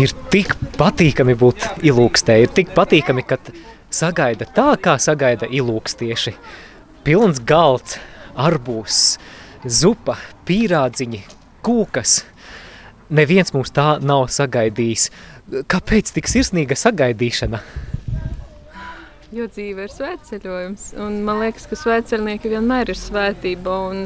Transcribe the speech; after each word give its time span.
Ir 0.00 0.12
tik 0.32 0.54
patīkami 0.76 1.34
būt 1.40 1.84
ilūkstē, 1.88 2.36
ir 2.44 2.52
tik 2.56 2.72
patīkami, 2.76 3.24
kad 3.26 3.50
sagaida 3.92 4.46
tā, 4.56 4.74
kā 4.80 4.96
sagaida 5.00 5.48
ilūkstieši. 5.48 6.34
Pilns 7.04 7.40
galds, 7.48 7.98
arbūs, 8.36 9.18
zupa, 9.64 10.18
pīrādziņi, 10.48 11.22
kūkas. 11.64 12.20
Neviens 13.10 13.54
mums 13.56 13.72
tā 13.74 13.94
nav 14.04 14.28
sagaidījis. 14.32 15.08
Kāpēc 15.70 16.12
tik 16.14 16.28
sirsnīga 16.30 16.76
sagaidīšana? 16.78 17.64
Jo 19.30 19.44
dzīve 19.46 19.84
ir 19.86 19.92
svētceļojums, 19.94 20.84
un 20.98 21.20
man 21.22 21.38
liekas, 21.38 21.68
ka 21.70 21.76
svētceļnieki 21.78 22.50
vienmēr 22.50 22.90
ir 22.90 22.98
svētība. 22.98 23.76
Un, 23.86 24.00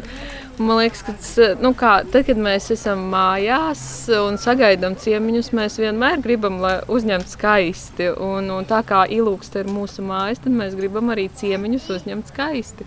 un 0.58 0.68
man 0.68 0.82
liekas, 0.82 1.00
ka 1.06 1.14
tas, 1.16 1.30
nu 1.64 1.70
kā, 1.80 1.94
tad, 2.12 2.26
kad 2.28 2.42
mēs 2.44 2.68
esam 2.74 3.06
mājās 3.08 3.80
un 4.18 4.36
sagaidām 4.42 4.98
ciemiņus, 5.00 5.48
mēs 5.56 5.80
vienmēr 5.80 6.20
gribam, 6.20 6.60
lai 6.60 6.74
uzņemtu 6.92 7.32
skaisti. 7.38 8.10
Un, 8.20 8.52
un 8.52 8.68
tā 8.68 8.82
kā 8.84 9.06
ilūksta 9.16 9.64
ir 9.64 9.72
mūsu 9.72 10.04
mājas, 10.04 10.44
tad 10.44 10.52
mēs 10.60 10.76
gribam 10.76 11.08
arī 11.16 11.30
ciemiņus 11.40 11.88
uzņemt 11.96 12.34
skaisti. 12.34 12.84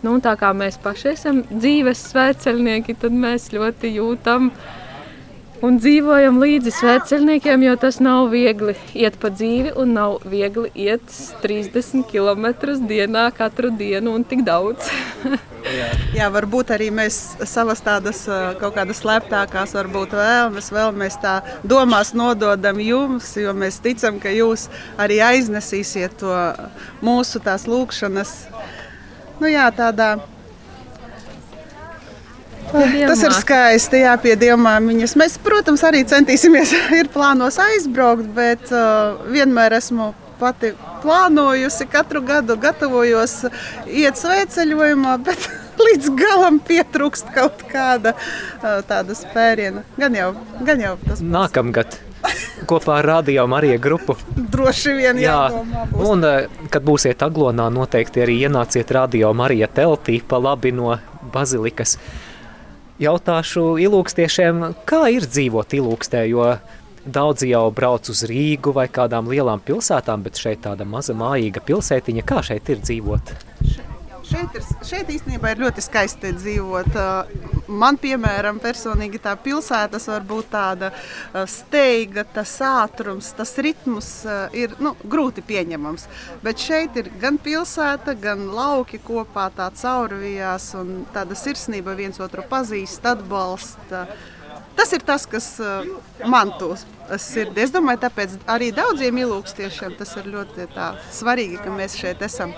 Nu, 0.00 0.16
tā 0.24 0.32
kā 0.40 0.54
mēs 0.56 0.80
paši 0.80 1.12
esam 1.12 1.44
dzīves 1.50 2.08
svētceļnieki, 2.14 2.96
tad 3.04 3.12
mēs 3.12 3.50
ļoti 3.52 3.98
jūtam 3.98 4.48
uh, 4.48 4.78
un 5.64 5.76
dzīvojam 5.80 6.38
līdzi 6.40 6.72
svētceļniekiem, 6.74 7.64
jo 7.66 7.74
tas 7.80 7.98
nav 8.02 8.30
viegli 8.32 8.74
iet 8.96 9.18
pa 9.20 9.30
dzīvi 9.32 9.74
un 9.80 9.92
nav 9.96 10.24
viegli 10.28 10.70
iet 10.86 11.04
30 11.42 12.06
km 12.08 12.46
dienā 12.88 13.26
katru 13.36 13.72
dienu 13.76 14.14
un 14.16 14.24
tik 14.24 14.44
daudz. 14.46 14.88
jā. 16.16 16.30
varbūt 16.32 16.72
arī 16.76 16.88
mēs 16.94 17.20
savas 17.48 17.84
tādas 17.84 18.24
kaut 18.60 18.76
kādas 18.78 19.02
slēptākās 19.04 19.76
varbūt 19.76 20.16
vēlmes, 20.16 20.72
vēl 20.72 20.94
mēs 20.96 21.20
tā 21.22 21.38
domās 21.62 22.14
nododam 22.16 22.80
jums, 22.80 23.34
jo 23.36 23.54
mēs 23.56 23.80
ticam, 23.84 24.20
ka 24.22 24.32
jūs 24.32 24.68
arī 25.00 25.20
aiznesīsiet 25.28 26.20
to 26.24 26.34
mūsu 27.04 27.42
tās 27.44 27.68
lūkšanas. 27.70 28.36
Nu 29.40 29.48
jā, 29.48 29.68
tādā 29.72 30.14
Tas 32.70 33.22
ir 33.26 33.34
skaisti, 33.34 34.02
jā, 34.04 34.14
pie 34.22 34.36
dievmāmiņas. 34.38 35.16
Mēs, 35.18 35.36
protams, 35.42 35.84
arī 35.86 36.04
centīsimies, 36.08 36.74
ir 37.00 37.10
plānos 37.12 37.58
aizbraukt, 37.62 38.28
bet 38.36 38.70
uh, 38.74 39.20
vienmēr 39.30 39.78
esmu 39.80 40.12
pati 40.40 40.72
plānojusi, 41.02 41.86
katru 41.92 42.22
gadu 42.24 42.56
gatavojos 42.60 43.42
iet 43.86 44.20
svētceļojumā, 44.20 45.16
bet 45.26 45.48
līdz 45.80 46.12
galam 46.18 46.60
pietrūkst 46.64 47.32
kaut 47.34 47.64
kāda 47.70 48.14
uh, 48.16 48.80
tāda 48.88 49.16
spēriena. 49.18 49.84
Gan 50.00 50.16
jau, 50.16 50.30
gan 50.64 50.86
jau 50.86 50.94
tas. 51.06 51.24
Nākamgad. 51.24 51.98
Kopā 52.68 52.98
ar 53.00 53.06
Radio 53.08 53.46
Mariju 53.48 53.78
grupu. 53.80 54.16
Droši 54.52 54.96
vien, 54.98 55.20
jā. 55.22 55.36
Jādomā, 55.48 55.86
būs. 55.92 56.08
un, 56.12 56.26
uh, 56.28 56.66
kad 56.72 56.84
būsiet 56.86 57.24
Aglonā, 57.24 57.70
noteikti 57.72 58.24
arī 58.24 58.42
ienāciet 58.46 58.92
Radio 58.96 59.32
Marija 59.36 59.70
teltī 59.80 60.20
pa 60.20 60.40
labi 60.40 60.72
no 60.76 60.94
bazilikas. 61.32 61.96
Jautāšu 63.00 63.78
ilūkstiešiem, 63.80 64.58
kā 64.84 65.06
ir 65.08 65.24
dzīvot 65.24 65.72
ilūkstē, 65.78 66.26
jo 66.28 66.50
daudzi 67.08 67.48
jau 67.48 67.62
brauc 67.72 68.10
uz 68.12 68.20
Rīgu 68.28 68.74
vai 68.76 68.90
kādām 68.92 69.30
lielām 69.32 69.62
pilsētām, 69.64 70.20
bet 70.26 70.36
šeit 70.36 70.60
tāda 70.66 70.84
maza 70.84 71.16
mājīga 71.16 71.62
pilsētiņa, 71.64 72.26
kā 72.28 72.42
šeit 72.44 72.68
ir 72.68 72.82
dzīvot? 72.84 73.32
Šeit, 74.30 74.52
ir, 74.54 74.66
šeit 74.86 75.08
īstenībā 75.16 75.54
ir 75.54 75.64
ļoti 75.64 75.82
skaisti 75.82 76.34
dzīvot. 76.36 77.00
Man, 77.70 77.96
piemēram, 78.00 78.58
personīgi 78.62 79.20
tā 79.22 79.36
pilsētas 79.38 80.08
var 80.10 80.24
būt 80.26 80.50
tāda 80.52 80.90
steiga, 81.48 82.24
tas 82.26 82.56
ātrums, 82.66 83.30
tas 83.38 83.54
ritms 83.62 84.10
ir 84.56 84.74
nu, 84.82 84.96
grūti 85.04 85.44
pieņemams. 85.46 86.08
Bet 86.42 86.62
šeit 86.62 86.98
ir 86.98 87.12
gan 87.22 87.38
pilsēta, 87.42 88.16
gan 88.18 88.48
lauki 88.54 89.00
kopā 89.04 89.48
tā 89.54 89.70
caurvijās 89.80 90.72
un 90.80 91.06
tāda 91.14 91.38
sirsnība 91.38 91.94
viens 91.98 92.20
otru 92.20 92.44
pazīst, 92.50 93.06
atbalsta. 93.06 94.06
Tas 94.78 94.92
ir 94.96 95.02
tas, 95.06 95.26
kas 95.28 95.46
man 96.24 96.54
tos 96.58 96.86
sirdī. 97.20 97.66
Es 97.66 97.74
domāju, 97.74 98.04
tāpēc 98.06 98.38
arī 98.50 98.70
daudziem 98.74 99.18
ilūkstiešiem 99.24 99.96
tas 99.98 100.14
ir 100.18 100.30
ļoti 100.34 100.70
tā, 100.74 100.92
svarīgi, 101.14 101.60
ka 101.62 101.74
mēs 101.74 101.98
šeit 102.00 102.22
esam 102.26 102.54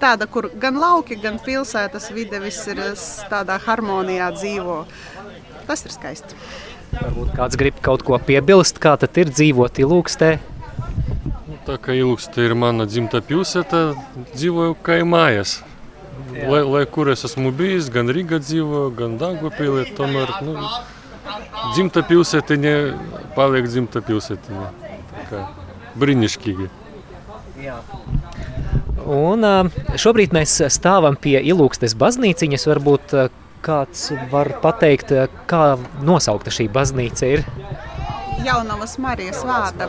tāda, 0.00 0.26
kur 0.30 0.50
gan 0.60 0.78
lauki, 0.80 1.18
gan 1.20 1.38
pilsētas 1.44 2.10
vide 2.14 2.40
viss 2.42 2.68
ir 2.70 2.82
tādā 3.30 3.58
harmonijā 3.66 4.30
dzīvo. 4.36 4.82
Tas 5.68 5.84
ir 5.86 5.94
skaisti. 5.94 6.38
Varbūt 6.90 7.34
kāds 7.36 7.58
grib 7.58 7.76
kaut 7.84 8.02
ko 8.06 8.18
piebilst, 8.18 8.80
kā 8.82 8.96
tad 8.98 9.18
ir 9.20 9.30
dzīvot 9.30 9.78
Ilūkstē? 9.84 10.30
Nu, 11.46 11.58
tā 11.66 11.76
kā 11.82 11.94
Ilūkstē 11.94 12.48
ir 12.48 12.56
mana 12.58 12.86
dzimta 12.90 13.20
pilsēta, 13.22 13.82
dzīvoju 14.32 14.78
kā 14.86 14.98
mājās. 15.06 15.60
Lai, 16.30 16.62
lai 16.66 16.82
kur 16.90 17.10
es 17.12 17.24
esmu 17.26 17.52
bijis, 17.56 17.88
gan 17.94 18.10
Rīgā 18.12 18.40
dzīvoju, 18.42 18.90
gan 18.98 19.16
Dāngopīlē, 19.20 19.86
tomēr 19.98 20.34
nu, 20.46 20.56
dzimta 21.74 22.02
pilsētiņa 22.06 22.74
paliek 23.38 23.70
dzimta 23.70 24.02
pilsētiņa. 24.06 24.70
Tā 25.10 25.26
kā 25.30 25.44
brīnišķīgi. 26.00 26.70
Jā. 27.60 27.80
Un 29.06 29.46
šobrīd 30.00 30.34
mēs 30.36 30.56
stāvam 30.72 31.16
pie 31.20 31.38
Ilūkstes 31.52 31.96
baznīciņas. 32.00 32.66
Varbūt 32.70 33.14
kāds 33.64 34.10
var 34.30 34.54
pateikt, 34.62 35.12
kā 35.50 35.64
nosaukta 36.04 36.52
šī 36.54 36.68
baznīca 36.72 37.32
ir? 37.36 37.44
Jaunavas 38.40 38.94
Marijas 38.98 39.42
vārda 39.44 39.86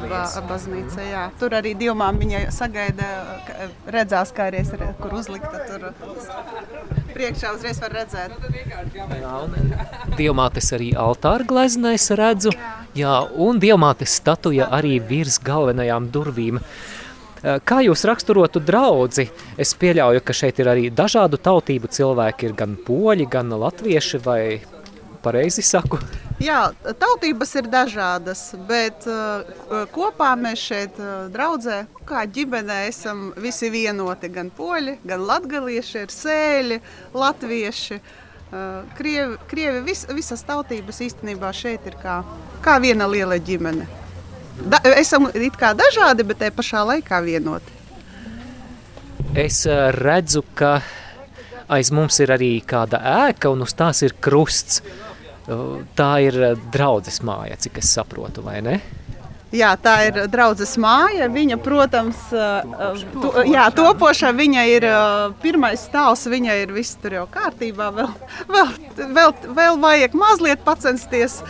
baznīca. 0.50 1.04
Jā. 1.08 1.22
Tur 1.40 1.56
arī 1.56 1.72
dievmāmiņa 1.80 2.42
sagaida, 2.52 3.08
redzās, 3.96 4.34
kā 4.36 4.50
arī 4.50 4.66
ir, 4.66 4.84
kur 5.00 5.16
uzlikta. 5.22 5.62
Tur 5.70 5.86
priekšā 7.14 7.54
uzreiz 7.56 7.80
var 7.80 7.96
redzēt. 7.96 8.36
Jā, 8.92 9.36
un 9.46 9.56
dievmātes 10.20 10.72
arī 10.76 10.92
altāra 11.00 11.48
gleznais 11.48 12.10
redzu. 12.12 12.52
Jā, 12.98 13.22
un 13.32 13.62
dievmātes 13.64 14.18
statuja 14.20 14.68
arī 14.76 14.98
virs 15.00 15.40
galvenajām 15.48 16.12
durvīm. 16.12 16.60
Uh, 16.60 17.01
kā 17.42 17.82
jūs 17.86 18.06
raksturotu 18.08 18.62
draudzi? 18.64 19.28
Es 19.58 19.74
pieļauju, 19.78 20.24
ka 20.26 20.36
šeit 20.36 20.62
ir 20.62 20.70
arī 20.72 20.90
dažādu 20.94 21.40
tautību 21.42 21.90
cilvēki, 21.92 22.50
ir 22.50 22.58
gan 22.58 22.78
poļi, 22.88 23.28
gan 23.32 23.54
latvieši, 23.62 24.22
vai 24.26 24.42
pareizi 25.22 25.64
saku? 25.66 26.00
Jā, 26.42 26.72
tautības 26.98 27.52
ir 27.60 27.70
dažādas, 27.70 28.40
bet 28.70 29.06
uh, 29.10 29.86
kopā 29.94 30.32
mēs 30.40 30.64
šeit 30.72 30.98
uh, 30.98 31.28
draudzē, 31.34 31.84
kā 32.10 32.24
ģimenē, 32.26 32.80
esam 32.90 33.30
visi 33.38 33.70
vienoti. 33.74 34.32
Gan 34.34 34.50
poļi, 34.58 34.98
gan 35.06 35.22
latgalieši, 35.30 36.02
ir 36.02 36.14
sēļi, 36.16 36.82
latvieši, 37.14 38.02
krievi, 38.98 39.38
krievi 39.48 39.80
vis, 39.86 40.04
visas 40.12 40.44
tautības 40.44 41.00
īstenībā 41.06 41.54
šeit 41.56 41.86
ir 41.88 41.96
kā, 42.02 42.20
kā 42.66 42.80
viena 42.84 43.08
liela 43.08 43.40
ģimene. 43.40 44.01
Da, 44.70 44.82
esam 44.98 45.30
it 45.34 45.58
kā 45.60 45.72
dažādi, 45.78 46.26
bet 46.28 46.42
te 46.42 46.50
pašā 46.54 46.84
laikā 46.86 47.22
vienoti. 47.26 47.80
Es 49.38 49.64
eh, 49.66 49.90
redzu, 49.96 50.44
ka 50.56 50.80
aiz 51.72 51.92
mums 51.96 52.20
ir 52.20 52.34
arī 52.36 52.52
kāda 52.68 53.00
ēka, 53.30 53.52
un 53.54 53.64
uz 53.66 53.74
tās 53.78 54.04
ir 54.06 54.18
krusts. 54.20 54.82
Tā 55.98 56.12
ir 56.24 56.38
eh, 56.52 56.58
draudzes 56.74 57.22
māja, 57.26 57.58
cik 57.60 57.80
es 57.82 57.94
saprotu, 57.96 58.44
vai 58.46 58.60
ne? 58.66 58.80
Jā, 59.52 59.74
tā 59.76 59.94
ir 60.08 60.18
draudzes 60.32 60.78
māja. 60.80 61.28
Viņa, 61.32 61.58
protams, 61.60 62.20
to, 62.32 63.32
jā, 63.50 63.66
topošā 63.76 64.32
viņa 64.36 64.64
ir 64.72 64.86
pirmais 65.44 65.84
stāvs. 65.90 66.24
Viņa 66.32 66.56
ir 66.62 66.72
viss 66.76 66.96
tur 67.02 67.18
jau 67.18 67.26
kārtībā. 67.32 67.90
Vēl, 67.98 68.14
vēl, 68.48 68.72
vēl, 69.18 69.34
vēl 69.58 69.82
vajag 69.84 70.16
mazliet 70.16 70.64
pacensties 70.64 71.42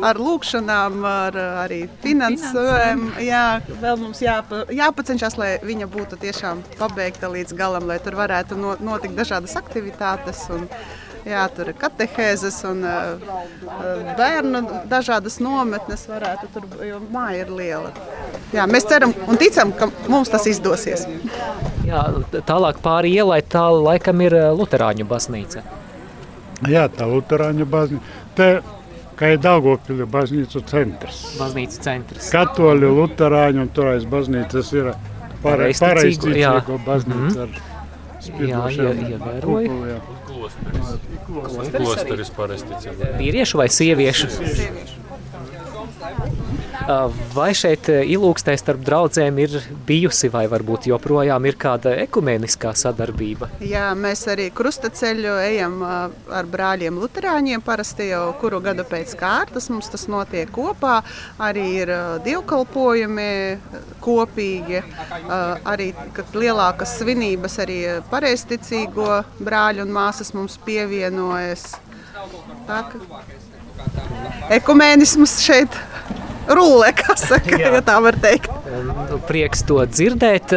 ar 0.00 0.16
lūkšanām, 0.16 1.04
ar 1.04 1.36
arī 1.66 1.82
finansēm. 2.00 3.10
Jā, 3.26 3.44
vēl 3.82 4.00
mums 4.00 4.24
jāpa, 4.24 4.64
jāpacenšas, 4.72 5.36
lai 5.40 5.52
viņa 5.60 5.90
būtu 5.92 6.16
tiešām 6.24 6.64
pabeigta 6.80 7.28
līdz 7.28 7.56
galam, 7.60 7.84
lai 7.90 8.00
tur 8.00 8.16
varētu 8.20 8.56
notikt 8.80 9.18
dažādas 9.20 9.58
aktivitātes. 9.60 10.46
Un, 10.56 10.64
Jā, 11.28 11.42
tur 11.52 11.68
ir 11.68 11.76
katehēzes 11.76 12.56
un 12.68 12.80
uh, 12.86 13.18
bērnu 14.18 14.62
dažādas 14.88 15.36
nometnes. 15.42 16.06
Varētu, 16.08 16.48
tur, 16.54 16.68
jo 16.86 17.00
māja 17.12 17.44
ir 17.44 17.52
liela. 17.52 17.92
Jā, 18.54 18.64
mēs 18.70 18.88
ceram 18.88 19.12
un 19.28 19.40
ticam, 19.40 19.74
ka 19.76 19.90
mums 20.08 20.32
tas 20.32 20.48
izdosies. 20.48 21.04
Jā, 21.86 22.06
tālāk 22.48 22.80
pāri 22.84 23.12
ielai 23.20 23.42
tā 23.42 23.66
laikam 23.74 24.24
ir 24.24 24.36
Lutāņu 24.56 25.06
baznīca. 25.10 25.64
Jā, 26.68 26.86
tā 26.92 27.08
Lutāņu 27.08 27.68
baznīca. 27.68 28.18
Te, 28.36 28.48
kā 29.20 29.34
ir 29.34 29.42
Daugopili 29.44 30.08
baznīcu 30.08 30.64
centrs. 30.70 31.22
Baznīca 31.40 31.84
centrs. 31.84 32.30
Katoļu, 32.32 32.94
Lutāņu 33.02 33.66
un 33.66 33.74
toreiz 33.76 34.08
baznīcas 34.08 34.72
ir 34.76 34.94
pareizticīgo 35.44 36.80
baznīca. 36.86 37.44
Mm 37.44 37.52
-hmm. 37.52 37.68
Jā, 38.20 38.66
ievēroju. 38.68 40.19
Klosteris. 41.26 41.76
Klosteris 41.76 42.32
parasti 42.36 42.80
cilvēki. 42.86 43.18
Vīriešu 43.20 43.60
vai 43.62 43.68
sieviešu? 43.72 44.30
Sieviešu. 44.36 44.99
Vai 47.34 47.50
šeit 47.54 47.88
ilūkstē 47.90 48.54
starp 48.58 48.80
draudzēm 48.86 49.38
ir 49.42 49.56
bijusi 49.86 50.30
vai 50.32 50.46
varbūt 50.50 50.88
joprojām 50.90 51.44
ir 51.46 51.56
kāda 51.60 51.92
ekumeniskā 52.06 52.72
sadarbība? 52.78 53.50
Jā, 53.62 53.90
mēs 53.98 54.24
arī 54.32 54.48
krustaceļu 54.54 55.34
ejam 55.44 55.76
ar 55.84 56.48
brāļiem 56.50 56.98
Lutāņiem. 57.00 57.62
Parasti 57.64 58.08
jau 58.10 58.32
kuru 58.40 58.62
gadu 58.64 58.86
pēc 58.88 59.12
kārtas 59.20 59.68
mums 59.70 59.90
tas 59.92 60.06
notiek 60.10 60.50
kopā. 60.54 61.00
Arī 61.42 61.66
ir 61.82 61.92
dievkalpojumi 62.24 63.28
kopīgi, 64.00 64.82
arī 65.68 65.90
kad 66.16 66.34
lielākas 66.34 66.96
svinības 66.98 67.60
arī 67.62 67.78
pareizticīgo 68.10 69.22
brāļu 69.38 69.84
un 69.86 69.94
māsas 69.94 70.32
mums 70.34 70.58
pievienojas. 70.64 71.76
Tā, 72.66 72.82
ka 72.90 72.98
ekumēnisms 74.56 75.38
šeit 75.44 75.76
rullē, 76.56 76.92
kā 76.96 77.16
saka, 77.18 77.58
ja 77.60 77.82
tā 77.84 77.98
var 78.02 78.18
teikt. 78.20 78.50
Um, 78.70 78.92
Prieks 79.28 79.64
to 79.68 79.80
dzirdēt. 79.86 80.54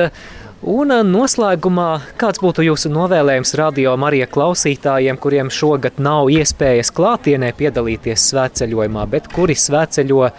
Un 0.64 0.94
uh, 0.96 1.02
noslēgumā, 1.04 1.90
kāds 2.20 2.40
būtu 2.44 2.64
jūsu 2.68 2.92
novēlējums 2.94 3.56
radio 3.60 3.96
Marija 4.00 4.30
klausītājiem, 4.32 5.20
kuriem 5.20 5.52
šogad 5.52 6.00
nav 6.04 6.32
iespējas 6.32 6.94
klātienē 6.96 7.52
piedalīties 7.58 8.30
svētceļojumā, 8.32 9.08
bet 9.12 9.28
kuri 9.34 9.58
svētceļo 9.60 10.30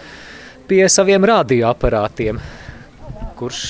pie 0.71 0.87
saviem 0.89 1.29
radioaparātiem? 1.29 2.41
Kurš 3.37 3.61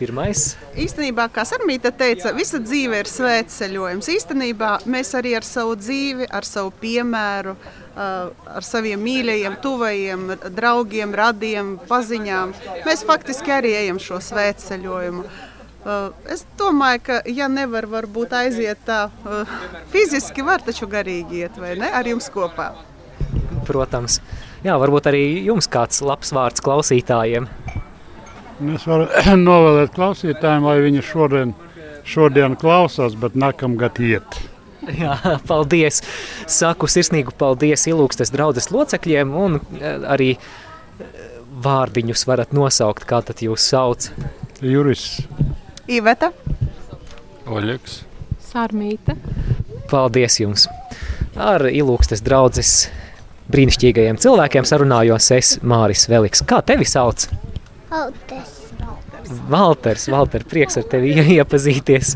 pirmais? 0.00 0.54
Īstenībā, 0.80 1.26
kā 1.32 1.44
Sarmīta 1.48 1.92
teica, 1.94 2.32
visa 2.36 2.60
dzīve 2.62 3.02
ir 3.02 3.10
svētceļojums. 3.10 4.08
Īstenībā 4.14 4.72
mēs 4.90 5.12
arī 5.18 5.36
ar 5.38 5.46
savu 5.46 5.76
dzīvi, 5.80 6.28
ar 6.32 6.46
savu 6.48 6.72
piemēru, 6.80 7.54
ā, 7.94 8.08
ar 8.56 8.66
saviem 8.66 9.02
mīļajiem, 9.04 9.60
tuvajiem, 9.64 10.26
draugiem, 10.56 11.14
radiem, 11.22 11.76
paziņām, 11.90 12.56
mēs 12.88 13.06
faktiski 13.08 13.56
arī 13.60 13.76
ejam 13.84 14.02
šo 14.02 14.20
svētceļojumu. 14.30 15.24
Ā, 15.24 15.98
Es 16.30 16.44
domāju, 16.60 17.00
ka, 17.06 17.22
ja 17.24 17.48
nevar 17.48 17.86
varbūt 17.88 18.34
aiziet 18.36 18.82
tā 18.84 19.06
ā, 19.08 19.42
fiziski, 19.92 20.44
var 20.44 20.60
taču 20.64 20.88
garīgi 20.90 21.44
iet, 21.44 21.56
vai 21.60 21.72
ne, 21.80 21.88
ar 21.88 22.08
jums 22.08 22.28
kopā. 22.32 22.72
Protams. 23.66 24.18
Jā, 24.60 24.74
varbūt 24.76 25.06
arī 25.08 25.22
jums 25.46 25.68
kāds 25.72 26.02
labs 26.04 26.34
vārds 26.36 26.60
klausītājiem. 26.64 27.46
Es 28.60 28.84
varu 28.84 29.08
novēlēt 29.48 29.94
klausītājiem, 29.96 30.66
lai 30.68 30.78
viņi 30.84 31.04
šodien, 31.06 31.54
šodien 32.04 32.56
klausās, 32.60 33.16
bet 33.16 33.38
nākamgad 33.38 34.00
iet. 34.04 34.40
Jā, 34.96 35.16
paldies! 35.50 36.02
Saku 36.50 36.88
sirsnīgu 36.90 37.32
paldies 37.40 37.86
Ilūkstes 37.88 38.32
draudzes 38.34 38.70
locekļiem 38.74 39.32
un 39.36 39.60
eh, 39.60 40.04
arī 40.12 40.30
eh, 40.36 41.24
vārdiņus 41.64 42.26
varat 42.28 42.54
nosaukt, 42.56 43.08
kā 43.08 43.22
tad 43.24 43.40
jūs 43.44 43.64
sauc. 43.72 44.10
Juris, 44.60 45.22
Iveta, 45.88 46.34
Oļegs. 47.50 48.02
Sārmīte. 48.50 49.16
Paldies 49.90 50.36
jums! 50.42 50.68
Ar 51.40 51.64
Ilūkstes 51.70 52.20
draudzes 52.26 52.90
brīnišķīgajiem 53.50 54.18
cilvēkiem 54.20 54.66
sarunājos 54.68 55.30
es 55.34 55.56
Māris 55.64 56.04
Veliks. 56.10 56.44
Kā 56.46 56.60
tevi 56.66 56.86
sauc? 56.86 57.26
Altes. 57.90 58.56
Valters, 59.50 60.06
Valter, 60.10 60.44
prieks 60.48 60.78
ar 60.80 60.86
tevi 60.90 61.10
ie- 61.14 61.26
iepazīties. 61.38 62.14